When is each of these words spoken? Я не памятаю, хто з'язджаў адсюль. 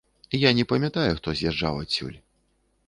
Я 0.43 0.51
не 0.59 0.65
памятаю, 0.71 1.11
хто 1.21 1.37
з'язджаў 1.41 1.79
адсюль. 1.85 2.19